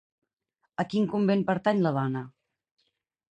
[0.83, 2.25] A quin convent pertany la dona?